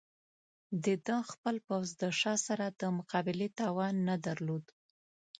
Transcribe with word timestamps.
د 0.83 0.85
ده 1.05 1.17
خپل 1.31 1.55
پوځ 1.67 1.87
د 2.01 2.03
شاه 2.19 2.39
سره 2.47 2.65
د 2.69 2.81
مقابلې 2.97 3.49
توان 3.59 3.93
نه 4.07 4.15
درلود. 4.25 4.65